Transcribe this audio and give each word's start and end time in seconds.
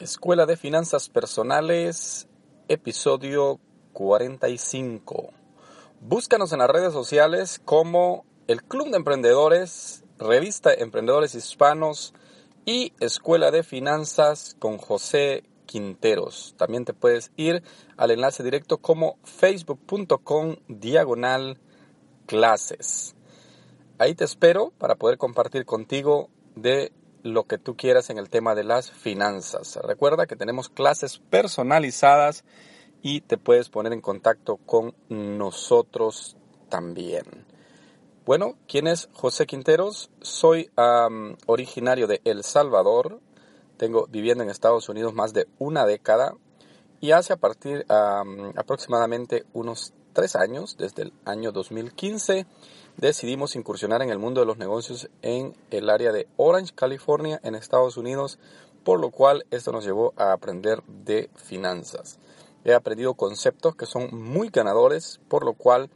Escuela 0.00 0.46
de 0.46 0.56
Finanzas 0.56 1.10
Personales, 1.10 2.26
episodio 2.68 3.60
45. 3.92 5.28
Búscanos 6.00 6.54
en 6.54 6.60
las 6.60 6.70
redes 6.70 6.94
sociales 6.94 7.60
como 7.66 8.24
el 8.46 8.62
Club 8.62 8.88
de 8.88 8.96
Emprendedores, 8.96 10.02
Revista 10.18 10.72
Emprendedores 10.72 11.34
Hispanos 11.34 12.14
y 12.64 12.94
Escuela 12.98 13.50
de 13.50 13.62
Finanzas 13.62 14.56
con 14.58 14.78
José 14.78 15.44
Quinteros. 15.66 16.54
También 16.56 16.86
te 16.86 16.94
puedes 16.94 17.30
ir 17.36 17.62
al 17.98 18.10
enlace 18.10 18.42
directo 18.42 18.78
como 18.78 19.18
facebook.com 19.24 20.56
diagonal 20.66 21.58
clases. 22.24 23.16
Ahí 23.98 24.14
te 24.14 24.24
espero 24.24 24.72
para 24.78 24.94
poder 24.94 25.18
compartir 25.18 25.66
contigo 25.66 26.30
de 26.56 26.90
lo 27.22 27.44
que 27.44 27.58
tú 27.58 27.76
quieras 27.76 28.10
en 28.10 28.18
el 28.18 28.30
tema 28.30 28.54
de 28.54 28.64
las 28.64 28.90
finanzas. 28.90 29.78
Recuerda 29.82 30.26
que 30.26 30.36
tenemos 30.36 30.68
clases 30.68 31.18
personalizadas 31.18 32.44
y 33.02 33.20
te 33.22 33.38
puedes 33.38 33.68
poner 33.68 33.92
en 33.92 34.00
contacto 34.00 34.56
con 34.58 34.94
nosotros 35.08 36.36
también. 36.68 37.24
Bueno, 38.26 38.56
¿quién 38.68 38.86
es 38.86 39.08
José 39.12 39.46
Quinteros? 39.46 40.10
Soy 40.20 40.70
originario 41.46 42.06
de 42.06 42.20
El 42.24 42.44
Salvador. 42.44 43.20
Tengo 43.76 44.06
viviendo 44.08 44.44
en 44.44 44.50
Estados 44.50 44.88
Unidos 44.88 45.14
más 45.14 45.32
de 45.32 45.48
una 45.58 45.86
década 45.86 46.34
y 47.00 47.12
hace 47.12 47.32
a 47.32 47.38
partir 47.38 47.86
aproximadamente 47.88 49.44
unos 49.52 49.94
tres 50.12 50.36
años, 50.36 50.76
desde 50.76 51.02
el 51.04 51.12
año 51.24 51.52
2015, 51.52 52.46
decidimos 53.00 53.56
incursionar 53.56 54.02
en 54.02 54.10
el 54.10 54.18
mundo 54.18 54.40
de 54.40 54.46
los 54.46 54.58
negocios 54.58 55.08
en 55.22 55.56
el 55.70 55.88
área 55.88 56.12
de 56.12 56.28
Orange, 56.36 56.74
California, 56.74 57.40
en 57.42 57.54
Estados 57.54 57.96
Unidos, 57.96 58.38
por 58.84 59.00
lo 59.00 59.10
cual 59.10 59.46
esto 59.50 59.72
nos 59.72 59.84
llevó 59.84 60.12
a 60.16 60.32
aprender 60.32 60.82
de 60.86 61.30
finanzas. 61.34 62.18
He 62.62 62.74
aprendido 62.74 63.14
conceptos 63.14 63.74
que 63.74 63.86
son 63.86 64.10
muy 64.12 64.50
ganadores, 64.50 65.18
por 65.28 65.46
lo 65.46 65.54
cual 65.54 65.88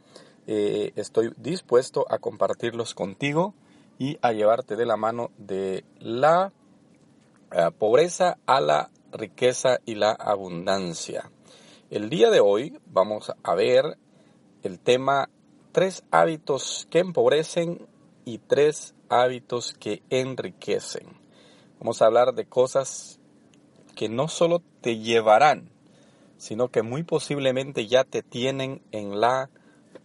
eh, 0.47 0.93
estoy 0.95 1.31
dispuesto 1.37 2.07
a 2.09 2.17
compartirlos 2.17 2.95
contigo 2.95 3.53
y 3.99 4.17
a 4.23 4.31
llevarte 4.31 4.75
de 4.75 4.87
la 4.87 4.97
mano 4.97 5.29
de 5.37 5.85
la 5.99 6.51
eh, 7.51 7.69
pobreza 7.77 8.39
a 8.47 8.59
la 8.61 8.89
riqueza 9.11 9.79
y 9.85 9.93
la 9.93 10.11
abundancia. 10.11 11.29
El 11.91 12.09
día 12.09 12.31
de 12.31 12.39
hoy 12.39 12.79
vamos 12.87 13.31
a 13.43 13.53
ver 13.53 13.99
el 14.63 14.79
tema 14.79 15.29
tres 15.75 16.05
hábitos 16.09 16.87
que 16.89 16.99
empobrecen 16.99 17.85
y 18.23 18.37
tres 18.37 18.95
hábitos 19.09 19.73
que 19.73 20.01
enriquecen. 20.09 21.05
Vamos 21.81 22.01
a 22.01 22.05
hablar 22.05 22.33
de 22.33 22.45
cosas 22.45 23.19
que 23.93 24.07
no 24.07 24.29
solo 24.29 24.61
te 24.79 24.99
llevarán, 24.99 25.69
sino 26.37 26.69
que 26.69 26.81
muy 26.81 27.03
posiblemente 27.03 27.87
ya 27.87 28.05
te 28.05 28.23
tienen 28.23 28.83
en 28.93 29.19
la 29.19 29.49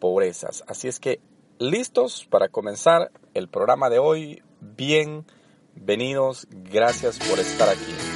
pobreza. 0.01 0.49
Así 0.67 0.89
es 0.89 0.99
que, 0.99 1.21
listos 1.61 2.27
para 2.29 2.49
comenzar 2.49 3.13
el 3.35 3.47
programa 3.47 3.89
de 3.91 4.01
hoy. 4.01 4.43
Bienvenidos, 4.61 6.49
gracias 6.51 7.17
por 7.21 7.39
estar 7.39 7.69
aquí. 7.69 8.10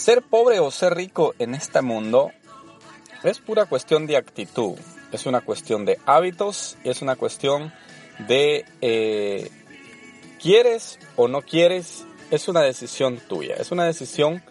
Ser 0.00 0.22
pobre 0.22 0.60
o 0.60 0.70
ser 0.70 0.94
rico 0.94 1.34
en 1.38 1.54
este 1.54 1.82
mundo 1.82 2.30
es 3.22 3.38
pura 3.38 3.66
cuestión 3.66 4.06
de 4.06 4.16
actitud, 4.16 4.78
es 5.12 5.26
una 5.26 5.42
cuestión 5.42 5.84
de 5.84 5.98
hábitos, 6.06 6.78
es 6.84 7.02
una 7.02 7.16
cuestión 7.16 7.70
de 8.26 8.64
eh, 8.80 9.50
quieres 10.40 10.98
o 11.16 11.28
no 11.28 11.42
quieres, 11.42 12.06
es 12.30 12.48
una 12.48 12.62
decisión 12.62 13.20
tuya, 13.28 13.56
es 13.56 13.72
una 13.72 13.84
decisión 13.84 14.42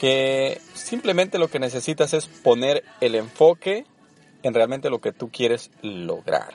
que 0.00 0.60
simplemente 0.74 1.38
lo 1.38 1.46
que 1.46 1.60
necesitas 1.60 2.12
es 2.12 2.26
poner 2.26 2.82
el 3.00 3.14
enfoque 3.14 3.86
en 4.42 4.54
realmente 4.54 4.90
lo 4.90 4.98
que 5.00 5.12
tú 5.12 5.30
quieres 5.30 5.70
lograr. 5.82 6.54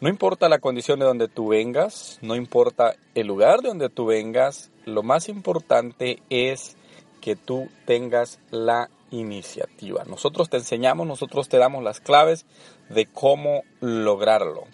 No 0.00 0.08
importa 0.08 0.48
la 0.48 0.58
condición 0.58 0.98
de 0.98 1.04
donde 1.04 1.28
tú 1.28 1.48
vengas, 1.48 2.18
no 2.22 2.34
importa 2.34 2.94
el 3.14 3.26
lugar 3.26 3.60
de 3.60 3.68
donde 3.68 3.90
tú 3.90 4.06
vengas, 4.06 4.70
lo 4.86 5.02
más 5.02 5.28
importante 5.28 6.22
es 6.30 6.78
que 7.20 7.36
tú 7.36 7.68
tengas 7.86 8.38
la 8.50 8.90
iniciativa. 9.10 10.04
Nosotros 10.04 10.50
te 10.50 10.56
enseñamos, 10.56 11.06
nosotros 11.06 11.48
te 11.48 11.58
damos 11.58 11.82
las 11.82 12.00
claves 12.00 12.46
de 12.88 13.06
cómo 13.06 13.62
lograrlo. 13.80 14.64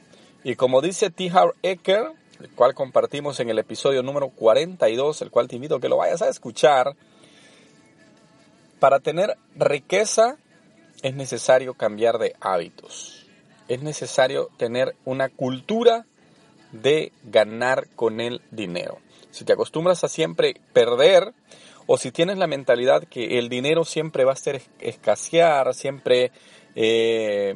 Y 0.44 0.56
como 0.56 0.80
dice 0.80 1.10
T. 1.10 1.30
Howard 1.32 1.56
Ecker, 1.62 2.12
el 2.40 2.50
cual 2.50 2.74
compartimos 2.74 3.40
en 3.40 3.48
el 3.48 3.58
episodio 3.58 4.02
número 4.02 4.28
42, 4.28 5.22
el 5.22 5.30
cual 5.30 5.48
te 5.48 5.56
invito 5.56 5.76
a 5.76 5.80
que 5.80 5.88
lo 5.88 5.96
vayas 5.96 6.22
a 6.22 6.28
escuchar, 6.28 6.96
para 8.78 9.00
tener 9.00 9.36
riqueza 9.54 10.36
es 11.02 11.14
necesario 11.14 11.74
cambiar 11.74 12.18
de 12.18 12.34
hábitos. 12.40 13.26
Es 13.68 13.82
necesario 13.82 14.50
tener 14.56 14.94
una 15.04 15.28
cultura 15.28 16.06
de 16.72 17.12
ganar 17.24 17.88
con 17.96 18.20
el 18.20 18.42
dinero. 18.50 18.98
Si 19.30 19.44
te 19.44 19.52
acostumbras 19.52 20.04
a 20.04 20.08
siempre 20.08 20.60
perder, 20.72 21.32
o 21.86 21.96
si 21.98 22.10
tienes 22.10 22.38
la 22.38 22.46
mentalidad 22.46 23.04
que 23.04 23.38
el 23.38 23.48
dinero 23.48 23.84
siempre 23.84 24.24
va 24.24 24.32
a 24.32 24.36
ser 24.36 24.62
escasear, 24.80 25.74
siempre 25.74 26.32
eh, 26.74 27.54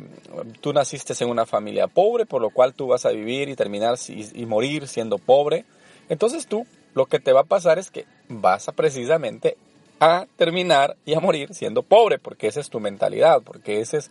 tú 0.61 0.73
naciste 0.73 1.13
en 1.23 1.31
una 1.31 1.47
familia 1.47 1.89
pobre, 1.89 2.27
por 2.27 2.41
lo 2.41 2.51
cual 2.51 2.75
tú 2.75 2.87
vas 2.87 3.05
a 3.05 3.11
vivir 3.11 3.49
y 3.49 3.57
terminar 3.57 3.97
y, 4.09 4.47
morir 4.47 4.87
siendo 4.89 5.19
pobre, 5.19 5.65
entonces 6.09 6.47
tú 6.47 6.67
lo 6.95 7.07
que 7.07 7.21
te 7.21 7.33
va 7.33 7.41
a 7.41 7.45
pasar 7.45 7.79
es 7.79 7.91
que 7.91 8.07
vas 8.29 8.69
a 8.69 8.73
precisamente 8.73 9.57
a 10.01 10.27
terminar 10.37 10.97
y 11.05 11.15
a 11.15 11.21
morir 11.21 11.53
siendo 11.53 11.83
pobre, 11.83 12.19
porque 12.19 12.47
esa 12.47 12.61
es 12.61 12.71
tu 12.71 12.81
mentalidad, 12.81 13.43
porque 13.43 13.81
esa 13.81 13.99
es 13.99 14.11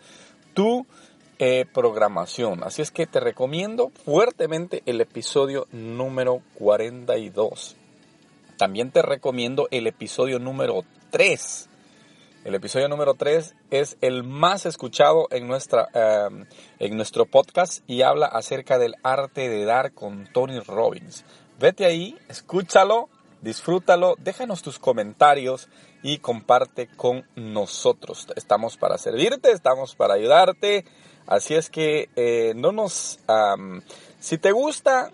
tu 0.53 0.85
eh, 1.39 1.65
programación. 1.73 2.63
Así 2.63 2.81
es 2.81 2.91
que 2.91 3.07
te 3.07 3.19
recomiendo 3.19 3.89
fuertemente 4.05 4.83
el 4.85 5.01
episodio 5.01 5.67
número 5.71 6.41
42. 6.55 7.78
También 8.59 8.91
te 8.91 9.01
recomiendo 9.01 9.69
el 9.71 9.87
episodio 9.87 10.37
número 10.37 10.83
3. 11.11 11.69
El 12.43 12.55
episodio 12.55 12.89
número 12.89 13.13
3 13.13 13.55
es 13.71 13.95
el 14.01 14.25
más 14.25 14.65
escuchado 14.65 15.29
en, 15.31 15.47
nuestra, 15.47 15.87
em, 15.93 16.45
en 16.77 16.97
nuestro 16.97 17.25
podcast 17.25 17.89
y 17.89 18.01
habla 18.01 18.25
acerca 18.25 18.77
del 18.77 18.95
arte 19.01 19.47
de 19.47 19.63
dar 19.63 19.93
con 19.93 20.27
Tony 20.33 20.59
Robbins. 20.59 21.23
Vete 21.57 21.85
ahí, 21.85 22.17
escúchalo, 22.27 23.07
disfrútalo, 23.41 24.15
déjanos 24.19 24.61
tus 24.61 24.77
comentarios 24.77 25.69
y 26.03 26.17
comparte 26.17 26.89
con 26.89 27.25
nosotros. 27.37 28.27
Estamos 28.35 28.75
para 28.75 28.97
servirte, 28.97 29.53
estamos 29.53 29.95
para 29.95 30.15
ayudarte. 30.15 30.83
Así 31.27 31.55
es 31.55 31.69
que 31.69 32.09
eh, 32.17 32.51
no 32.57 32.73
nos... 32.73 33.19
si 34.19 34.37
te 34.37 34.51
gusta, 34.51 35.13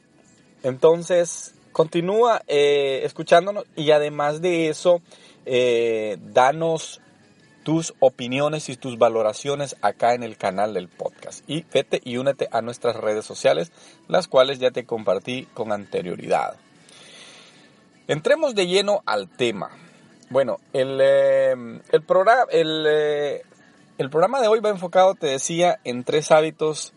entonces 0.64 1.55
Continúa 1.76 2.42
eh, 2.48 3.02
escuchándonos 3.04 3.66
y 3.76 3.92
además 3.92 4.40
de 4.40 4.70
eso, 4.70 5.02
eh, 5.46 6.16
danos 6.22 7.02
tus 7.64 7.94
opiniones 8.00 8.70
y 8.70 8.78
tus 8.78 8.98
valoraciones 8.98 9.76
acá 9.82 10.14
en 10.14 10.24
el 10.24 10.38
canal 10.38 10.74
del 10.74 10.88
podcast. 10.88 11.44
Y 11.50 11.66
vete 11.74 12.00
y 12.02 12.16
únete 12.16 12.48
a 12.54 12.62
nuestras 12.62 12.96
redes 12.96 13.26
sociales, 13.26 13.74
las 14.08 14.30
cuales 14.30 14.60
ya 14.60 14.72
te 14.72 14.86
compartí 14.86 15.50
con 15.54 15.74
anterioridad. 15.74 16.56
Entremos 18.08 18.56
de 18.56 18.68
lleno 18.68 19.02
al 19.06 19.28
tema. 19.28 19.72
Bueno, 20.30 20.62
el, 20.72 20.98
eh, 21.02 21.56
el 21.92 22.02
programa, 22.04 22.46
el, 22.52 22.88
el 23.98 24.10
programa 24.10 24.40
de 24.40 24.48
hoy 24.48 24.62
va 24.62 24.70
enfocado, 24.70 25.16
te 25.16 25.28
decía, 25.28 25.78
en 25.84 26.06
tres 26.06 26.32
hábitos 26.32 26.94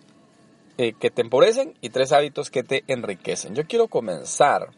eh, 0.78 0.92
que 0.92 1.10
te 1.10 1.22
empobrecen 1.22 1.74
y 1.80 1.90
tres 1.90 2.12
hábitos 2.12 2.50
que 2.50 2.62
te 2.62 2.84
enriquecen. 2.86 3.54
Yo 3.54 3.66
quiero 3.66 3.88
comenzar 3.88 4.70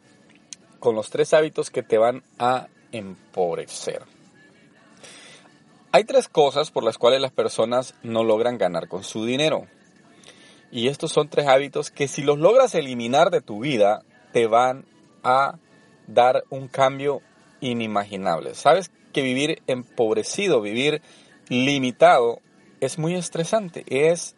con 0.79 0.95
los 0.95 1.11
tres 1.11 1.35
hábitos 1.35 1.71
que 1.71 1.83
te 1.83 1.99
van 1.99 2.23
a 2.39 2.69
empobrecer. 2.91 4.03
Hay 5.93 6.05
tres 6.05 6.29
cosas 6.29 6.71
por 6.71 6.85
las 6.85 6.99
cuales 6.99 7.21
las 7.21 7.33
personas 7.33 7.95
no 8.03 8.25
logran 8.25 8.59
ganar 8.59 8.89
con 8.89 9.05
su 9.05 9.27
dinero. 9.27 9.67
Y 10.73 10.89
estos 10.89 11.13
son 11.13 11.29
tres 11.29 11.49
hábitos 11.49 11.91
que 11.91 12.09
si 12.09 12.23
los 12.23 12.39
logras 12.39 12.75
eliminar 12.75 13.31
de 13.31 13.43
tu 13.43 13.61
vida, 13.61 14.03
te 14.33 14.47
van 14.47 14.87
a 15.23 15.59
dar 16.07 16.45
un 16.49 16.69
cambio 16.69 17.21
inimaginable. 17.61 18.55
Sabes 18.55 18.91
que 19.13 19.23
vivir 19.23 19.63
empobrecido, 19.67 20.61
vivir 20.61 21.03
limitado, 21.49 22.41
es 22.81 22.99
muy 22.99 23.17
estresante. 23.17 23.85
Es 23.89 24.37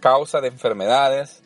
causa 0.00 0.40
de 0.40 0.48
enfermedades, 0.48 1.42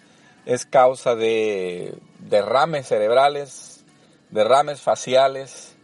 es 0.46 0.66
causa 0.66 1.14
de 1.14 1.94
derrames 2.18 2.86
cerebrales, 2.86 3.84
derrames 4.30 4.80
faciales, 4.80 5.76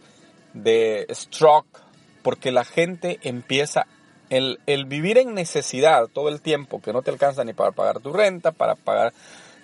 de 0.54 1.06
stroke, 1.10 1.80
porque 2.22 2.52
la 2.52 2.64
gente 2.64 3.18
empieza 3.22 3.86
el, 4.28 4.60
el, 4.66 4.84
vivir 4.84 5.18
en 5.18 5.34
necesidad 5.34 6.06
todo 6.06 6.28
el 6.28 6.40
tiempo, 6.40 6.80
que 6.80 6.92
no 6.92 7.02
te 7.02 7.10
alcanza 7.10 7.44
ni 7.44 7.52
para 7.52 7.72
pagar 7.72 8.00
tu 8.00 8.12
renta, 8.12 8.52
para 8.52 8.74
pagar 8.76 9.12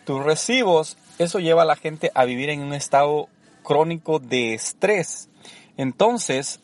tus 0.05 0.23
recibos, 0.25 0.97
eso 1.19 1.41
lleva 1.41 1.63
a 1.63 1.67
la 1.67 1.77
gente 1.77 2.11
a 2.15 2.25
vivir 2.25 2.51
en 2.51 2.63
un 2.63 2.75
estado 2.75 3.29
crónico 3.63 4.19
de 4.19 4.55
estrés. 4.55 5.29
Entonces, 5.77 6.61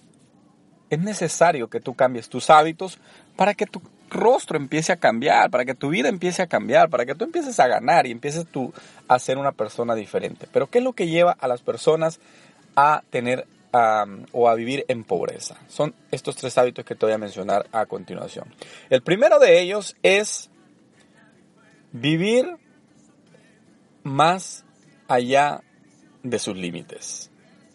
es 0.90 0.98
necesario 0.98 1.68
que 1.68 1.80
tú 1.80 1.94
cambies 1.94 2.28
tus 2.28 2.50
hábitos 2.50 2.98
para 3.36 3.54
que 3.54 3.66
tu 3.66 3.82
rostro 4.12 4.56
empiece 4.56 4.92
a 4.92 4.96
cambiar, 4.96 5.50
para 5.50 5.64
que 5.64 5.74
tu 5.74 5.88
vida 5.88 6.08
empiece 6.08 6.42
a 6.42 6.46
cambiar, 6.46 6.90
para 6.90 7.06
que 7.06 7.14
tú 7.14 7.24
empieces 7.24 7.58
a 7.58 7.66
ganar 7.66 8.06
y 8.06 8.10
empieces 8.10 8.46
tú 8.46 8.72
a 9.08 9.18
ser 9.18 9.38
una 9.38 9.52
persona 9.52 9.94
diferente. 9.94 10.46
Pero 10.52 10.68
¿qué 10.68 10.78
es 10.78 10.84
lo 10.84 10.92
que 10.92 11.08
lleva 11.08 11.32
a 11.32 11.48
las 11.48 11.62
personas 11.62 12.20
a 12.76 13.02
tener 13.10 13.46
o 14.32 14.48
a 14.48 14.54
vivir 14.54 14.84
en 14.88 15.04
pobreza? 15.04 15.56
Son 15.68 15.94
estos 16.10 16.36
tres 16.36 16.56
hábitos 16.58 16.84
que 16.84 16.94
te 16.94 17.06
voy 17.06 17.14
a 17.14 17.18
mencionar 17.18 17.66
a 17.72 17.86
continuación. 17.86 18.54
El 18.90 19.02
primero 19.02 19.38
de 19.38 19.60
ellos 19.60 19.96
es 20.02 20.50
vivir 21.92 22.56
más 24.02 24.64
allá 25.08 25.62
de 26.22 26.38
sus 26.38 26.56
límites. 26.56 27.30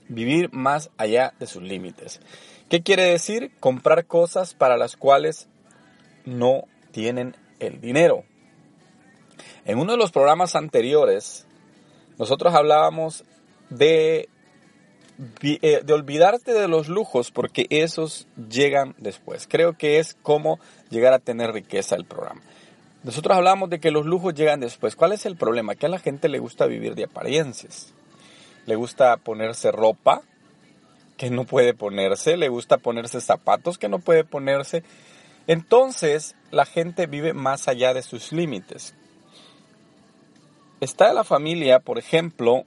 Vivir 0.10 0.52
más 0.54 0.90
allá 0.98 1.34
de 1.40 1.48
sus 1.48 1.64
límites. 1.64 2.22
¿Qué 2.70 2.82
quiere 2.82 3.04
decir? 3.04 3.52
Comprar 3.60 4.06
cosas 4.06 4.54
para 4.54 4.78
las 4.78 4.96
cuales 4.98 5.48
no 6.28 6.66
tienen 6.92 7.36
el 7.60 7.82
dinero. 7.82 8.24
En 9.66 9.80
uno 9.80 9.94
de 9.94 9.98
los 9.98 10.12
programas 10.12 10.56
anteriores, 10.56 11.46
nosotros 12.18 12.54
hablábamos 12.54 13.24
de, 13.70 14.30
eh, 15.42 15.82
de 15.84 15.94
olvidarte 15.94 16.54
de 16.54 16.68
los 16.68 16.88
lujos 16.88 17.32
porque 17.32 17.66
esos 17.70 18.28
llegan 18.50 18.96
después. 18.98 19.48
Creo 19.50 19.78
que 19.78 20.00
es 20.00 20.16
como 20.22 20.60
llegar 20.90 21.14
a 21.14 21.20
tener 21.20 21.52
riqueza 21.52 21.96
el 21.96 22.06
programa. 22.06 22.42
Nosotros 23.04 23.36
hablamos 23.36 23.70
de 23.70 23.80
que 23.80 23.92
los 23.92 24.06
lujos 24.06 24.34
llegan 24.34 24.60
después. 24.60 24.96
¿Cuál 24.96 25.14
es 25.14 25.26
el 25.26 25.36
problema? 25.36 25.76
Que 25.76 25.86
a 25.86 25.90
la 25.90 26.00
gente 26.00 26.30
le 26.30 26.40
gusta 26.40 26.66
vivir 26.66 26.96
de 26.96 27.06
apariencias 27.06 27.94
le 28.68 28.76
gusta 28.76 29.18
ponerse 29.18 29.72
ropa 29.72 30.22
que 31.16 31.32
no 31.32 31.46
puede 31.46 31.74
ponerse, 31.74 32.38
le 32.38 32.50
gusta 32.50 32.78
ponerse 32.78 33.22
zapatos 33.22 33.80
que 33.80 33.90
no 33.90 33.98
puede 33.98 34.24
ponerse. 34.24 34.84
Entonces 35.48 36.36
la 36.52 36.66
gente 36.66 37.08
vive 37.08 37.34
más 37.34 37.68
allá 37.68 37.94
de 37.94 38.02
sus 38.02 38.32
límites. 38.32 38.94
Está 40.80 41.14
la 41.14 41.24
familia, 41.24 41.80
por 41.80 41.98
ejemplo, 41.98 42.64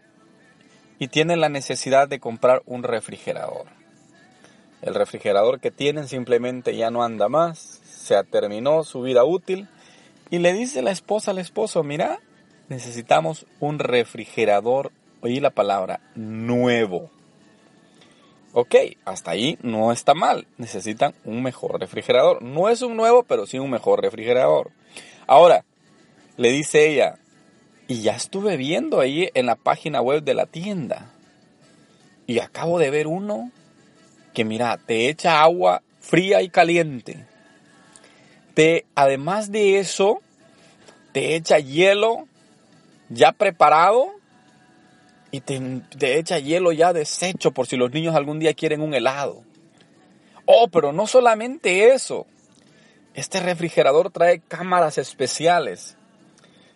y 0.98 1.08
tiene 1.08 1.36
la 1.36 1.48
necesidad 1.48 2.08
de 2.08 2.18
comprar 2.18 2.62
un 2.66 2.82
refrigerador. 2.82 3.66
El 4.82 4.94
refrigerador 4.94 5.60
que 5.60 5.70
tienen 5.70 6.08
simplemente 6.08 6.76
ya 6.76 6.90
no 6.90 7.02
anda 7.02 7.28
más, 7.28 7.80
se 7.84 8.22
terminó 8.24 8.82
su 8.82 9.02
vida 9.02 9.24
útil 9.24 9.68
y 10.30 10.38
le 10.38 10.52
dice 10.52 10.82
la 10.82 10.90
esposa 10.90 11.30
al 11.30 11.38
esposo, 11.38 11.82
mira, 11.82 12.20
necesitamos 12.68 13.46
un 13.60 13.78
refrigerador 13.78 14.90
oí 15.20 15.40
la 15.40 15.50
palabra 15.50 16.00
nuevo. 16.14 17.10
Ok, 18.52 18.75
hasta 19.05 19.31
ahí 19.31 19.58
no 19.62 19.93
está 19.93 20.14
mal. 20.14 20.47
Necesitan 20.58 21.14
un 21.25 21.43
mejor 21.43 21.79
refrigerador. 21.79 22.43
No 22.43 22.69
es 22.69 22.82
un 22.82 22.97
nuevo, 22.97 23.23
pero 23.23 23.47
sí 23.47 23.58
un 23.58 23.70
mejor 23.70 24.02
refrigerador. 24.02 24.70
Ahora, 25.26 25.64
le 26.37 26.50
dice 26.50 26.88
ella, 26.88 27.19
y 27.87 28.02
ya 28.02 28.17
estuve 28.17 28.56
viendo 28.56 29.00
ahí 29.00 29.29
en 29.35 29.47
la 29.47 29.56
página 29.56 30.00
web 30.00 30.23
de 30.25 30.35
la 30.35 30.47
tienda. 30.47 31.12
Y 32.26 32.41
acabo 32.41 32.79
de 32.79 32.91
ver 32.91 33.06
uno 33.06 33.50
que 34.32 34.44
mira, 34.44 34.79
te 34.79 35.08
echa 35.08 35.43
agua 35.43 35.82
fría 36.00 36.43
y 36.43 36.49
caliente. 36.49 37.26
Te, 38.55 38.87
además 38.94 39.52
de 39.52 39.79
eso, 39.79 40.20
te 41.12 41.35
echa 41.35 41.58
hielo 41.58 42.26
ya 43.08 43.32
preparado 43.32 44.19
y 45.32 45.40
te, 45.42 46.18
echa 46.18 46.38
hielo 46.38 46.72
ya 46.72 46.92
deshecho 46.92 47.52
por 47.52 47.66
si 47.66 47.76
los 47.76 47.92
niños 47.92 48.16
algún 48.16 48.38
día 48.38 48.54
quieren 48.54 48.80
un 48.80 48.94
helado. 48.94 49.42
Oh, 50.44 50.68
pero 50.68 50.92
no 50.92 51.06
solamente 51.06 51.92
eso. 51.92 52.26
Este 53.14 53.40
refrigerador 53.40 54.10
trae 54.10 54.40
cámaras 54.40 54.98
especiales. 54.98 55.96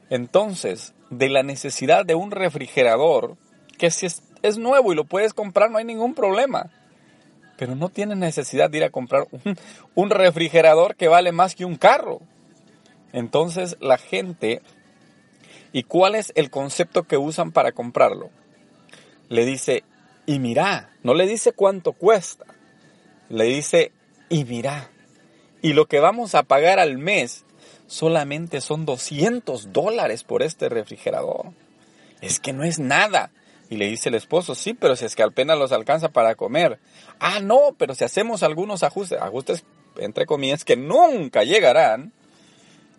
Entonces, 0.09 0.95
de 1.11 1.29
la 1.29 1.43
necesidad 1.43 2.05
de 2.05 2.15
un 2.15 2.31
refrigerador, 2.31 3.37
que 3.79 3.91
si 3.91 4.07
es, 4.07 4.59
nuevo 4.59 4.93
y 4.93 4.97
lo 4.97 5.05
puedes 5.05 5.35
comprar, 5.35 5.71
no 5.71 5.79
hay 5.79 5.85
ningún 5.85 6.15
problema. 6.15 6.71
Pero 7.57 7.75
no 7.75 7.89
tienes 7.89 8.19
necesidad 8.19 8.71
de 8.71 8.79
ir 8.79 8.85
a 8.85 8.91
comprar 8.91 9.27
un 9.95 10.11
refrigerador 10.11 10.95
que 10.95 11.09
vale 11.09 11.33
más 11.33 11.57
que 11.57 11.65
un 11.65 11.77
carro. 11.77 12.21
Entonces, 13.13 13.77
la 13.81 13.99
gente, 13.99 14.61
¿y 15.73 15.85
cuál 15.85 16.15
es 16.15 16.33
el 16.37 16.51
concepto 16.51 17.05
que 17.05 17.17
usan 17.17 17.51
para 17.51 17.73
comprarlo? 17.73 18.31
Le 19.29 19.45
dice, 19.45 19.85
y 20.27 20.39
mira, 20.39 20.91
no 21.03 21.15
le 21.15 21.27
dice 21.27 21.53
cuánto 21.53 21.93
cuesta, 21.93 22.45
le 23.29 23.45
dice, 23.45 23.93
y 24.29 24.45
mira, 24.45 24.91
y 25.63 25.73
lo 25.73 25.87
que 25.87 26.01
vamos 26.01 26.35
a 26.35 26.43
pagar 26.43 26.79
al 26.79 26.99
mes 26.99 27.45
solamente 27.87 28.61
son 28.61 28.87
200 28.87 29.73
dólares 29.73 30.25
por 30.25 30.43
este 30.43 30.69
refrigerador. 30.69 31.53
Es 32.21 32.41
que 32.41 32.53
no 32.53 32.65
es 32.65 32.79
nada. 32.79 33.31
Y 33.71 33.77
le 33.77 33.87
dice 33.87 34.09
el 34.09 34.15
esposo, 34.15 34.55
sí, 34.55 34.75
pero 34.75 34.95
si 34.95 35.05
es 35.05 35.17
que 35.17 35.23
apenas 35.23 35.59
los 35.59 35.73
alcanza 35.73 36.11
para 36.11 36.35
comer. 36.35 36.79
Ah, 37.19 37.41
no, 37.41 37.75
pero 37.79 37.95
si 37.95 38.05
hacemos 38.05 38.43
algunos 38.43 38.83
ajustes, 38.83 39.21
ajustes 39.21 39.65
entre 39.97 40.27
comillas 40.27 40.65
que 40.65 40.77
nunca 40.77 41.45
llegarán, 41.45 42.13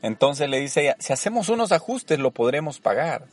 entonces 0.01 0.49
le 0.49 0.59
dice 0.59 0.81
ella, 0.81 0.95
si 0.99 1.13
hacemos 1.13 1.49
unos 1.49 1.71
ajustes 1.71 2.19
lo 2.19 2.31
podremos 2.31 2.79
pagar. 2.79 3.27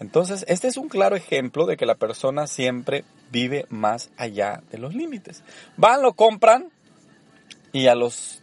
Entonces, 0.00 0.46
este 0.48 0.66
es 0.66 0.78
un 0.78 0.88
claro 0.88 1.14
ejemplo 1.14 1.66
de 1.66 1.76
que 1.76 1.84
la 1.84 1.94
persona 1.94 2.46
siempre 2.46 3.04
vive 3.30 3.66
más 3.68 4.10
allá 4.16 4.62
de 4.72 4.78
los 4.78 4.94
límites. 4.94 5.42
Van, 5.76 6.00
lo 6.00 6.14
compran 6.14 6.70
y 7.72 7.86
a 7.86 7.94
los 7.94 8.40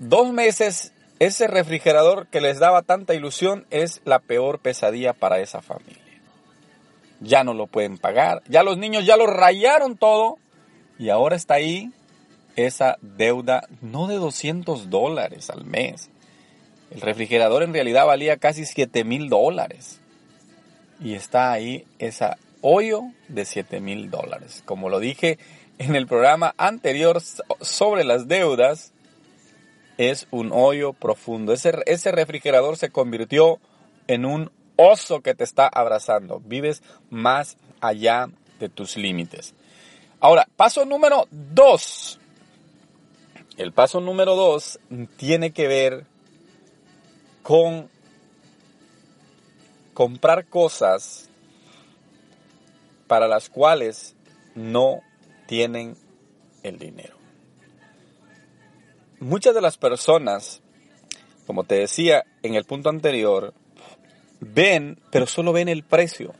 dos 0.00 0.32
meses 0.32 0.92
ese 1.18 1.46
refrigerador 1.46 2.26
que 2.28 2.40
les 2.40 2.58
daba 2.58 2.80
tanta 2.80 3.14
ilusión 3.14 3.66
es 3.70 4.00
la 4.06 4.18
peor 4.18 4.60
pesadilla 4.60 5.12
para 5.12 5.40
esa 5.40 5.60
familia. 5.60 6.00
Ya 7.20 7.44
no 7.44 7.52
lo 7.52 7.66
pueden 7.66 7.98
pagar, 7.98 8.42
ya 8.48 8.62
los 8.62 8.78
niños 8.78 9.04
ya 9.04 9.18
lo 9.18 9.26
rayaron 9.26 9.98
todo 9.98 10.38
y 10.98 11.10
ahora 11.10 11.36
está 11.36 11.54
ahí 11.54 11.92
esa 12.56 12.96
deuda 13.02 13.68
no 13.82 14.06
de 14.06 14.16
200 14.16 14.88
dólares 14.88 15.50
al 15.50 15.66
mes. 15.66 16.08
El 16.90 17.02
refrigerador 17.02 17.62
en 17.62 17.74
realidad 17.74 18.06
valía 18.06 18.38
casi 18.38 18.64
7 18.64 19.04
mil 19.04 19.28
dólares 19.28 20.00
y 21.00 21.14
está 21.14 21.52
ahí 21.52 21.86
esa 21.98 22.36
hoyo 22.60 23.02
de 23.28 23.44
7 23.44 23.80
mil 23.80 24.10
dólares. 24.10 24.62
Como 24.64 24.88
lo 24.88 25.00
dije 25.00 25.38
en 25.78 25.96
el 25.96 26.06
programa 26.06 26.54
anterior 26.58 27.20
sobre 27.60 28.04
las 28.04 28.28
deudas, 28.28 28.92
es 29.96 30.26
un 30.30 30.50
hoyo 30.52 30.92
profundo. 30.92 31.52
Ese, 31.52 31.72
ese 31.86 32.12
refrigerador 32.12 32.76
se 32.76 32.90
convirtió 32.90 33.58
en 34.06 34.24
un 34.24 34.50
oso 34.76 35.20
que 35.20 35.34
te 35.34 35.44
está 35.44 35.68
abrazando. 35.68 36.40
Vives 36.44 36.82
más 37.10 37.56
allá 37.80 38.28
de 38.58 38.68
tus 38.68 38.96
límites. 38.96 39.54
Ahora, 40.20 40.48
paso 40.56 40.84
número 40.84 41.26
dos. 41.30 42.18
El 43.56 43.72
paso 43.72 44.00
número 44.00 44.36
dos 44.36 44.78
tiene 45.16 45.50
que 45.52 45.68
ver 45.68 46.06
con 47.42 47.90
comprar 50.00 50.46
cosas 50.46 51.28
para 53.06 53.28
las 53.28 53.50
cuales 53.50 54.16
no 54.54 55.00
tienen 55.44 55.94
el 56.62 56.78
dinero. 56.78 57.16
muchas 59.18 59.54
de 59.54 59.60
las 59.60 59.76
personas, 59.76 60.62
como 61.46 61.64
te 61.64 61.74
decía 61.74 62.24
en 62.42 62.54
el 62.54 62.64
punto 62.64 62.88
anterior, 62.88 63.52
ven, 64.40 64.98
pero 65.10 65.26
solo 65.26 65.52
ven 65.52 65.68
el 65.68 65.82
precio. 65.82 66.32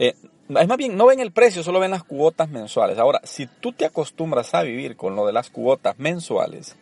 Eh, 0.00 0.14
es 0.48 0.66
más 0.66 0.76
bien, 0.76 0.96
no 0.96 1.06
ven 1.06 1.20
el 1.20 1.30
precio, 1.30 1.62
solo 1.62 1.78
ven 1.78 1.92
las 1.92 2.02
cuotas 2.02 2.48
mensuales. 2.48 2.98
Ahora, 2.98 3.20
si 3.22 3.46
tú 3.46 3.72
te 3.72 3.84
acostumbras 3.84 4.52
a 4.52 4.64
vivir 4.64 4.96
con 4.96 5.14
lo 5.14 5.24
de 5.28 5.32
las 5.32 5.48
cuotas 5.48 5.96
mensuales, 6.00 6.74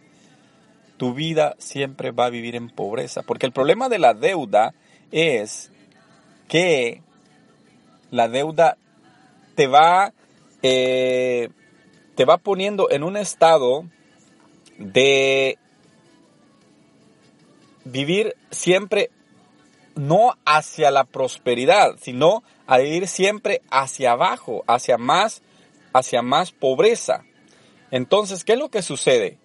tu 0.97 1.13
vida 1.13 1.55
siempre 1.59 2.13
va 2.13 2.25
a 2.25 2.31
vivir 2.31 2.57
en 2.57 2.71
pobreza. 2.71 3.21
Porque 3.23 3.45
el 3.45 3.53
problema 3.53 3.91
de 3.91 3.99
la 3.99 4.15
deuda 4.15 4.73
es 5.13 5.71
que 6.49 7.03
la 8.11 8.29
deuda 8.29 8.77
te 9.55 9.67
va, 9.67 10.13
eh, 10.63 11.51
te 12.15 12.25
va 12.25 12.39
poniendo 12.39 12.91
en 12.91 13.05
un 13.05 13.17
estado 13.17 13.85
de 14.79 15.59
vivir 17.85 18.37
siempre 18.51 19.11
no 19.95 20.37
hacia 20.45 20.91
la 20.91 21.05
prosperidad, 21.05 21.97
sino 22.01 22.43
a 22.67 22.81
ir 22.81 23.09
siempre 23.09 23.63
hacia 23.71 24.13
abajo, 24.13 24.65
hacia 24.67 24.97
más, 24.99 25.43
hacia 25.93 26.23
más 26.23 26.53
pobreza. 26.53 27.25
Entonces, 27.91 28.45
¿qué 28.45 28.55
es 28.55 28.59
lo 28.59 28.71
que 28.71 28.83
sucede? 28.83 29.37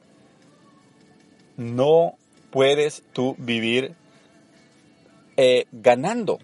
No 1.57 2.15
puedes 2.51 3.03
tú 3.13 3.35
vivir 3.37 3.95
eh, 5.37 5.67
ganando. 5.71 6.39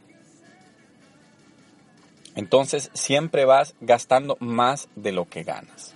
Entonces 2.36 2.90
siempre 2.94 3.46
vas 3.46 3.76
gastando 3.82 4.38
más 4.40 4.88
de 4.96 5.12
lo 5.12 5.28
que 5.28 5.44
ganas. 5.44 5.94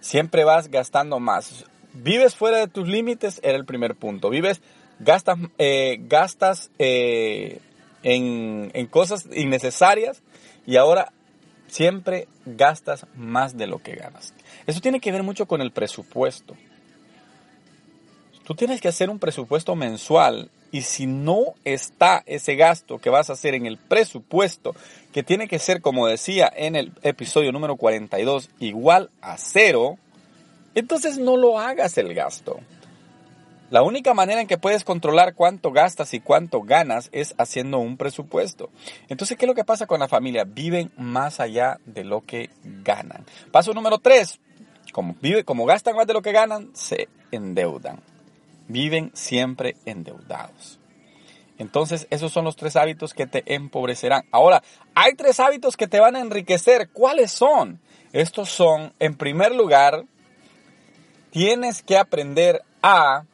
Siempre 0.00 0.44
vas 0.44 0.68
gastando 0.68 1.20
más. 1.20 1.64
Vives 1.92 2.34
fuera 2.34 2.58
de 2.58 2.68
tus 2.68 2.88
límites, 2.88 3.38
era 3.42 3.56
el 3.56 3.64
primer 3.64 3.94
punto. 3.94 4.30
Vives, 4.30 4.60
gastas, 4.98 5.38
eh, 5.58 5.98
gastas 6.08 6.70
eh, 6.78 7.60
en, 8.02 8.70
en 8.74 8.86
cosas 8.86 9.26
innecesarias 9.32 10.22
y 10.66 10.76
ahora 10.76 11.12
siempre 11.68 12.26
gastas 12.44 13.06
más 13.14 13.56
de 13.56 13.66
lo 13.66 13.78
que 13.78 13.94
ganas. 13.94 14.34
Eso 14.66 14.80
tiene 14.80 15.00
que 15.00 15.12
ver 15.12 15.22
mucho 15.22 15.46
con 15.46 15.60
el 15.60 15.70
presupuesto. 15.70 16.56
Tú 18.44 18.54
tienes 18.54 18.80
que 18.80 18.88
hacer 18.88 19.08
un 19.08 19.20
presupuesto 19.20 19.76
mensual 19.76 20.50
y 20.72 20.82
si 20.82 21.06
no 21.06 21.54
está 21.64 22.22
ese 22.26 22.56
gasto 22.56 22.98
que 22.98 23.10
vas 23.10 23.30
a 23.30 23.34
hacer 23.34 23.54
en 23.54 23.66
el 23.66 23.76
presupuesto, 23.76 24.74
que 25.12 25.22
tiene 25.22 25.46
que 25.46 25.58
ser, 25.58 25.82
como 25.82 26.06
decía 26.06 26.50
en 26.56 26.74
el 26.74 26.92
episodio 27.02 27.52
número 27.52 27.76
42, 27.76 28.48
igual 28.58 29.10
a 29.20 29.36
cero, 29.36 29.98
entonces 30.74 31.18
no 31.18 31.36
lo 31.36 31.60
hagas 31.60 31.98
el 31.98 32.14
gasto. 32.14 32.58
La 33.70 33.82
única 33.82 34.12
manera 34.14 34.40
en 34.40 34.46
que 34.46 34.58
puedes 34.58 34.84
controlar 34.84 35.34
cuánto 35.34 35.72
gastas 35.72 36.12
y 36.14 36.20
cuánto 36.20 36.62
ganas 36.62 37.08
es 37.12 37.34
haciendo 37.38 37.78
un 37.78 37.96
presupuesto. 37.96 38.70
Entonces, 39.08 39.38
¿qué 39.38 39.46
es 39.46 39.48
lo 39.48 39.54
que 39.54 39.64
pasa 39.64 39.86
con 39.86 40.00
la 40.00 40.08
familia? 40.08 40.44
Viven 40.44 40.90
más 40.98 41.40
allá 41.40 41.78
de 41.86 42.04
lo 42.04 42.22
que 42.22 42.50
ganan. 42.62 43.24
Paso 43.50 43.72
número 43.72 43.98
tres. 43.98 44.40
Como, 44.92 45.16
como 45.46 45.64
gastan 45.64 45.96
más 45.96 46.06
de 46.06 46.12
lo 46.12 46.20
que 46.20 46.32
ganan, 46.32 46.68
se 46.74 47.08
endeudan. 47.30 48.00
Viven 48.68 49.10
siempre 49.14 49.76
endeudados. 49.84 50.78
Entonces, 51.58 52.06
esos 52.10 52.32
son 52.32 52.44
los 52.44 52.56
tres 52.56 52.76
hábitos 52.76 53.14
que 53.14 53.26
te 53.26 53.54
empobrecerán. 53.54 54.24
Ahora, 54.32 54.62
hay 54.94 55.14
tres 55.14 55.38
hábitos 55.38 55.76
que 55.76 55.86
te 55.86 56.00
van 56.00 56.16
a 56.16 56.20
enriquecer. 56.20 56.88
¿Cuáles 56.90 57.30
son? 57.30 57.80
Estos 58.12 58.50
son, 58.50 58.92
en 58.98 59.16
primer 59.16 59.54
lugar, 59.54 60.04
tienes 61.30 61.82
que 61.82 61.96
aprender 61.96 62.62
a 62.82 63.24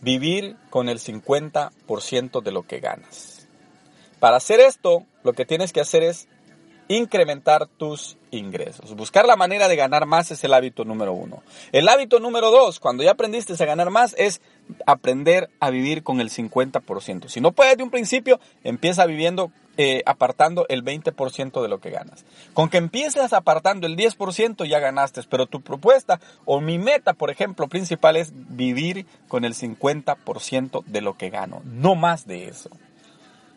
vivir 0.00 0.56
con 0.70 0.88
el 0.88 0.98
50% 0.98 2.42
de 2.42 2.52
lo 2.52 2.62
que 2.62 2.80
ganas. 2.80 3.48
Para 4.20 4.36
hacer 4.36 4.60
esto, 4.60 5.04
lo 5.24 5.32
que 5.32 5.44
tienes 5.44 5.72
que 5.72 5.80
hacer 5.80 6.02
es 6.02 6.28
incrementar 6.88 7.66
tus 7.66 8.16
ingresos. 8.30 8.94
Buscar 8.94 9.26
la 9.26 9.36
manera 9.36 9.68
de 9.68 9.76
ganar 9.76 10.06
más 10.06 10.30
es 10.30 10.42
el 10.44 10.54
hábito 10.54 10.84
número 10.84 11.12
uno. 11.12 11.42
El 11.72 11.88
hábito 11.88 12.20
número 12.20 12.50
dos, 12.50 12.80
cuando 12.80 13.02
ya 13.02 13.12
aprendiste 13.12 13.54
a 13.62 13.66
ganar 13.66 13.90
más, 13.90 14.14
es 14.18 14.40
aprender 14.86 15.50
a 15.60 15.70
vivir 15.70 16.02
con 16.02 16.20
el 16.20 16.30
50%. 16.30 17.28
Si 17.28 17.40
no 17.40 17.52
puedes 17.52 17.76
de 17.76 17.82
un 17.82 17.90
principio, 17.90 18.40
empieza 18.64 19.06
viviendo 19.06 19.50
eh, 19.78 20.02
apartando 20.04 20.66
el 20.68 20.84
20% 20.84 21.62
de 21.62 21.68
lo 21.68 21.80
que 21.80 21.90
ganas. 21.90 22.24
Con 22.52 22.68
que 22.68 22.76
empieces 22.76 23.32
apartando 23.32 23.86
el 23.86 23.96
10% 23.96 24.66
ya 24.66 24.78
ganaste, 24.78 25.22
pero 25.28 25.46
tu 25.46 25.62
propuesta 25.62 26.20
o 26.44 26.60
mi 26.60 26.78
meta, 26.78 27.14
por 27.14 27.30
ejemplo, 27.30 27.68
principal 27.68 28.16
es 28.16 28.32
vivir 28.34 29.06
con 29.28 29.44
el 29.44 29.54
50% 29.54 30.84
de 30.84 31.00
lo 31.00 31.16
que 31.16 31.30
gano, 31.30 31.62
no 31.64 31.94
más 31.94 32.26
de 32.26 32.48
eso. 32.48 32.68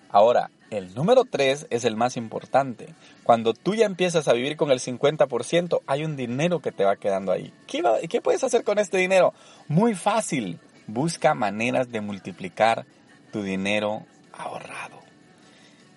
Ahora, 0.09 0.49
el 0.69 0.93
número 0.95 1.25
3 1.25 1.67
es 1.69 1.85
el 1.85 1.95
más 1.95 2.17
importante. 2.17 2.93
Cuando 3.23 3.53
tú 3.53 3.75
ya 3.75 3.85
empiezas 3.85 4.27
a 4.27 4.33
vivir 4.33 4.57
con 4.57 4.71
el 4.71 4.79
50%, 4.79 5.81
hay 5.87 6.03
un 6.03 6.15
dinero 6.15 6.59
que 6.59 6.71
te 6.71 6.85
va 6.85 6.95
quedando 6.95 7.31
ahí. 7.31 7.53
¿Qué, 7.67 7.83
¿Qué 8.09 8.21
puedes 8.21 8.43
hacer 8.43 8.63
con 8.63 8.79
este 8.79 8.97
dinero? 8.97 9.33
Muy 9.67 9.95
fácil. 9.95 10.59
Busca 10.87 11.33
maneras 11.33 11.91
de 11.91 12.01
multiplicar 12.01 12.85
tu 13.31 13.43
dinero 13.43 14.05
ahorrado. 14.33 14.99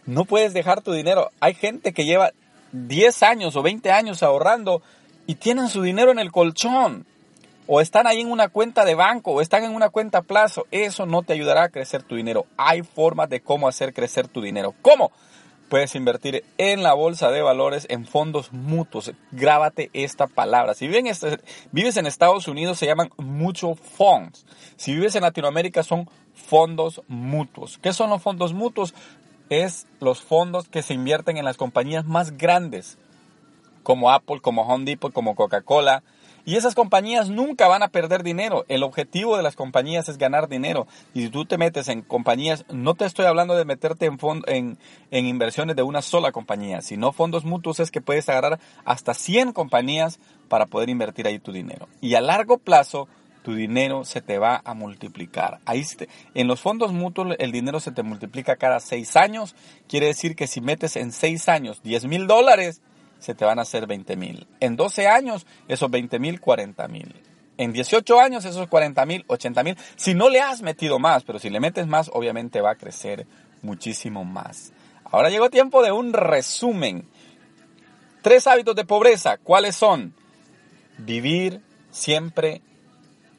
No 0.07 0.25
puedes 0.25 0.55
dejar 0.55 0.83
tu 0.83 0.93
dinero. 0.93 1.31
Hay 1.41 1.55
gente 1.55 1.93
que 1.93 2.05
lleva 2.05 2.33
10 2.73 3.23
años 3.23 3.57
o 3.57 3.63
20 3.63 3.91
años 3.91 4.23
ahorrando 4.23 4.83
y 5.27 5.35
tienen 5.35 5.69
su 5.69 5.83
dinero 5.83 6.11
en 6.11 6.19
el 6.19 6.33
colchón. 6.33 7.07
O 7.69 7.81
están 7.81 8.09
ahí 8.09 8.21
en 8.21 8.31
una 8.33 8.49
cuenta 8.49 8.85
de 8.85 8.97
banco 8.97 9.31
o 9.31 9.41
están 9.41 9.63
en 9.63 9.75
una 9.75 9.91
cuenta 9.91 10.19
a 10.19 10.23
plazo. 10.23 10.67
Eso 10.73 11.07
no 11.07 11.23
te 11.23 11.35
ayudará 11.35 11.63
a 11.65 11.69
crecer 11.69 12.03
tu 12.03 12.17
dinero. 12.17 12.47
Hay 12.57 12.83
formas 12.83 13.29
de 13.29 13.41
cómo 13.41 13.69
hacer 13.69 13.95
crecer 13.95 14.27
tu 14.27 14.43
dinero. 14.43 14.75
¿Cómo? 14.83 15.13
Puedes 15.69 15.95
invertir 15.95 16.45
en 16.57 16.83
la 16.83 16.95
bolsa 16.95 17.31
de 17.31 17.43
valores, 17.43 17.87
en 17.91 18.07
fondos 18.07 18.53
mutuos. 18.53 19.13
Grábate 19.31 19.91
esta 19.93 20.27
palabra. 20.27 20.75
Si 20.75 20.89
vives 20.89 21.97
en 21.97 22.07
Estados 22.07 22.49
Unidos 22.49 22.79
se 22.79 22.87
llaman 22.87 23.11
mutual 23.19 23.77
funds. 23.77 24.45
Si 24.77 24.95
vives 24.95 25.15
en 25.15 25.23
Latinoamérica 25.23 25.85
son 25.85 26.09
fondos 26.35 27.03
mutuos. 27.07 27.79
¿Qué 27.79 27.93
son 27.93 28.11
los 28.11 28.23
fondos 28.23 28.55
mutuos? 28.55 28.95
es 29.51 29.87
los 30.01 30.21
fondos 30.21 30.69
que 30.69 30.83
se 30.83 30.95
invierten 30.95 31.37
en 31.37 31.45
las 31.45 31.57
compañías 31.57 32.05
más 32.05 32.37
grandes, 32.37 32.99
como 33.83 34.11
Apple, 34.11 34.41
como 34.41 34.63
Home 34.63 34.85
Depot, 34.85 35.13
como 35.13 35.35
Coca-Cola. 35.35 36.03
Y 36.49 36.57
esas 36.57 36.75
compañías 36.75 37.29
nunca 37.29 37.69
van 37.69 37.83
a 37.83 37.89
perder 37.89 38.23
dinero. 38.23 38.65
El 38.69 38.83
objetivo 38.83 39.37
de 39.37 39.43
las 39.43 39.55
compañías 39.55 40.09
es 40.09 40.17
ganar 40.17 40.49
dinero. 40.49 40.87
Y 41.13 41.21
si 41.21 41.29
tú 41.29 41.45
te 41.45 41.59
metes 41.59 41.89
en 41.89 42.01
compañías, 42.01 42.65
no 42.71 42.95
te 42.95 43.05
estoy 43.05 43.27
hablando 43.27 43.55
de 43.55 43.67
meterte 43.67 44.07
en, 44.07 44.19
en, 44.47 44.79
en 45.11 45.27
inversiones 45.27 45.77
de 45.77 45.83
una 45.83 46.01
sola 46.01 46.33
compañía, 46.33 46.81
sino 46.81 47.13
fondos 47.13 47.45
mutuos 47.45 47.81
es 47.81 47.91
que 47.91 48.01
puedes 48.01 48.31
agarrar 48.31 48.61
hasta 48.87 49.13
100 49.13 49.53
compañías 49.53 50.21
para 50.49 50.65
poder 50.65 50.89
invertir 50.89 51.27
ahí 51.27 51.39
tu 51.39 51.53
dinero. 51.53 51.87
Y 52.01 52.15
a 52.15 52.23
largo 52.23 52.57
plazo, 52.57 53.09
tu 53.43 53.55
dinero 53.55 54.07
se 54.07 54.23
te 54.23 54.39
va 54.39 54.63
a 54.65 54.73
multiplicar. 54.73 55.59
Ahí 55.67 55.85
en 56.33 56.49
los 56.49 56.63
fondos 56.63 56.95
mutuos 56.95 57.37
el 57.39 57.53
dinero 57.53 57.79
se 57.79 57.93
te 57.93 58.03
multiplica 58.03 58.57
cada 58.57 58.81
seis 58.81 59.17
años. 59.17 59.55
Quiere 59.87 60.07
decir 60.07 60.35
que 60.35 60.47
si 60.47 60.63
metes 60.63 60.97
en 60.97 61.13
seis 61.13 61.47
años 61.51 61.83
10 61.83 62.07
mil 62.07 62.27
dólares, 62.27 62.81
se 63.19 63.35
te 63.35 63.45
van 63.45 63.59
a 63.59 63.63
hacer 63.63 63.87
20 63.87 64.17
mil. 64.17 64.47
En 64.61 64.77
12 64.77 65.09
años, 65.09 65.47
esos 65.67 65.91
20 65.91 66.19
mil, 66.19 66.41
40 66.41 66.89
mil. 66.89 67.15
En 67.57 67.73
18 67.73 68.21
años, 68.21 68.45
esos 68.45 68.69
40 68.69 69.05
mil, 69.07 69.25
80 69.27 69.63
mil. 69.65 69.77
Si 69.97 70.15
no 70.15 70.29
le 70.29 70.41
has 70.41 70.63
metido 70.63 70.99
más, 70.99 71.25
pero 71.25 71.39
si 71.39 71.51
le 71.51 71.61
metes 71.61 71.87
más, 71.87 72.11
obviamente 72.13 72.61
va 72.61 72.73
a 72.73 72.77
crecer 72.77 73.27
muchísimo 73.63 74.25
más. 74.25 74.73
Ahora 75.05 75.31
llegó 75.31 75.51
tiempo 75.51 75.83
de 75.83 75.91
un 75.91 76.13
resumen. 76.13 77.09
Tres 78.23 78.47
hábitos 78.47 78.77
de 78.77 78.85
pobreza. 78.85 79.39
¿Cuáles 79.39 79.75
son? 79.75 80.15
Vivir 80.99 81.61
siempre 81.91 82.63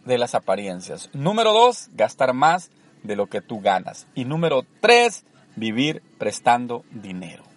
de 0.06 0.18
las 0.18 0.36
apariencias. 0.36 1.10
Número 1.14 1.54
dos, 1.54 1.90
gastar 1.94 2.34
más 2.34 2.72
de 3.04 3.16
lo 3.16 3.28
que 3.28 3.42
tú 3.42 3.62
ganas. 3.62 4.08
Y 4.16 4.26
número 4.26 4.66
tres, 4.82 5.26
vivir 5.56 6.02
prestando 6.18 6.84
dinero. 6.92 7.49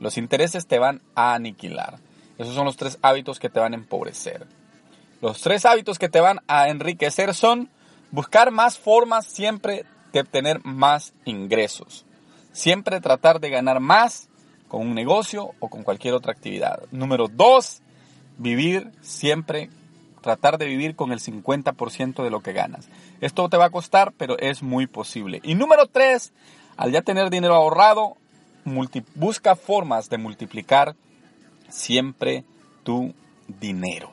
Los 0.00 0.18
intereses 0.18 0.66
te 0.66 0.78
van 0.78 1.02
a 1.14 1.34
aniquilar. 1.34 1.98
Esos 2.38 2.54
son 2.54 2.64
los 2.64 2.76
tres 2.76 2.98
hábitos 3.02 3.38
que 3.38 3.50
te 3.50 3.60
van 3.60 3.72
a 3.72 3.76
empobrecer. 3.76 4.46
Los 5.20 5.40
tres 5.40 5.64
hábitos 5.64 5.98
que 5.98 6.08
te 6.08 6.20
van 6.20 6.40
a 6.46 6.68
enriquecer 6.68 7.34
son 7.34 7.68
buscar 8.10 8.50
más 8.50 8.78
formas 8.78 9.26
siempre 9.26 9.84
de 10.12 10.20
obtener 10.20 10.64
más 10.64 11.12
ingresos. 11.24 12.04
Siempre 12.52 13.00
tratar 13.00 13.40
de 13.40 13.50
ganar 13.50 13.80
más 13.80 14.28
con 14.68 14.82
un 14.82 14.94
negocio 14.94 15.52
o 15.58 15.68
con 15.68 15.82
cualquier 15.82 16.14
otra 16.14 16.32
actividad. 16.32 16.82
Número 16.92 17.28
dos, 17.28 17.82
vivir 18.36 18.92
siempre 19.00 19.70
tratar 20.20 20.58
de 20.58 20.66
vivir 20.66 20.94
con 20.94 21.12
el 21.12 21.20
50% 21.20 22.22
de 22.22 22.30
lo 22.30 22.40
que 22.40 22.52
ganas. 22.52 22.88
Esto 23.20 23.48
te 23.48 23.56
va 23.56 23.66
a 23.66 23.70
costar, 23.70 24.12
pero 24.16 24.38
es 24.38 24.62
muy 24.62 24.86
posible. 24.86 25.40
Y 25.42 25.54
número 25.54 25.86
tres, 25.86 26.32
al 26.76 26.92
ya 26.92 27.02
tener 27.02 27.30
dinero 27.30 27.54
ahorrado, 27.54 28.16
busca 29.14 29.56
formas 29.56 30.08
de 30.08 30.18
multiplicar 30.18 30.96
siempre 31.68 32.44
tu 32.82 33.14
dinero. 33.46 34.10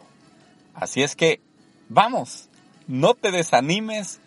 Así 0.74 1.04
es 1.04 1.16
que, 1.16 1.42
vamos, 1.90 2.50
no 2.88 3.14
te 3.14 3.32
desanimes. 3.32 4.20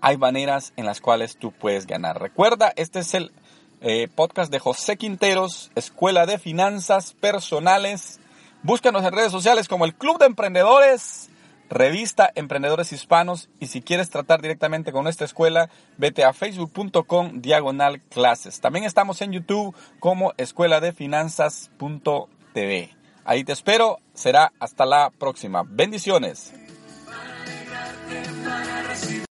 Hay 0.00 0.16
maneras 0.16 0.72
en 0.76 0.86
las 0.86 1.00
cuales 1.00 1.36
tú 1.36 1.52
puedes 1.52 1.86
ganar. 1.86 2.20
Recuerda, 2.20 2.72
este 2.76 3.00
es 3.00 3.14
el 3.14 3.32
eh, 3.80 4.08
podcast 4.14 4.50
de 4.50 4.58
José 4.58 4.96
Quinteros, 4.96 5.70
Escuela 5.74 6.26
de 6.26 6.38
Finanzas 6.38 7.12
Personales. 7.12 8.20
Búscanos 8.62 9.04
en 9.04 9.12
redes 9.12 9.32
sociales 9.32 9.68
como 9.68 9.84
el 9.84 9.94
Club 9.94 10.18
de 10.18 10.26
Emprendedores, 10.26 11.28
revista 11.70 12.30
Emprendedores 12.34 12.92
Hispanos 12.92 13.48
y 13.60 13.68
si 13.68 13.82
quieres 13.82 14.10
tratar 14.10 14.42
directamente 14.42 14.92
con 14.92 15.04
nuestra 15.04 15.26
escuela, 15.26 15.70
vete 15.96 16.24
a 16.24 16.32
facebook.com 16.32 17.40
diagonal 17.40 18.00
clases. 18.02 18.60
También 18.60 18.84
estamos 18.84 19.20
en 19.22 19.32
YouTube 19.32 19.74
como 20.00 20.32
escuela 20.36 20.80
de 20.80 20.92
finanzas.tv. 20.92 22.90
Ahí 23.24 23.44
te 23.44 23.52
espero, 23.52 23.98
será 24.12 24.52
hasta 24.60 24.84
la 24.84 25.10
próxima. 25.10 25.62
Bendiciones. 25.66 26.52